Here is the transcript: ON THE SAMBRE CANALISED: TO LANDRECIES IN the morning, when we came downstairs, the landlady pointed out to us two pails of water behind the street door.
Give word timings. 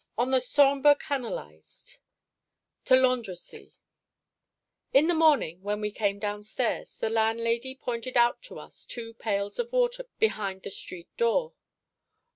ON 0.17 0.31
THE 0.31 0.41
SAMBRE 0.41 0.95
CANALISED: 0.95 1.97
TO 2.85 2.95
LANDRECIES 2.95 3.71
IN 4.93 5.05
the 5.05 5.13
morning, 5.13 5.61
when 5.61 5.79
we 5.79 5.91
came 5.91 6.17
downstairs, 6.17 6.95
the 6.97 7.11
landlady 7.11 7.75
pointed 7.75 8.17
out 8.17 8.41
to 8.45 8.57
us 8.57 8.83
two 8.83 9.13
pails 9.13 9.59
of 9.59 9.71
water 9.71 10.07
behind 10.17 10.63
the 10.63 10.71
street 10.71 11.15
door. 11.17 11.53